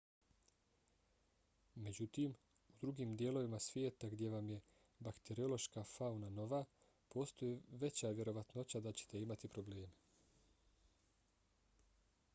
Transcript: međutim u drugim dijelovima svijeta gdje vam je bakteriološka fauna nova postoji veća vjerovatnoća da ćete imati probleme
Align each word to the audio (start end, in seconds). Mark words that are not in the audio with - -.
međutim 1.75 2.31
u 2.69 2.71
drugim 2.81 3.11
dijelovima 3.19 3.59
svijeta 3.65 4.09
gdje 4.09 4.29
vam 4.29 4.49
je 4.49 4.61
bakteriološka 4.99 5.83
fauna 5.83 6.29
nova 6.29 6.65
postoji 7.09 7.59
veća 7.85 8.09
vjerovatnoća 8.21 8.79
da 8.87 8.91
ćete 8.91 9.21
imati 9.27 9.51
probleme 9.57 9.91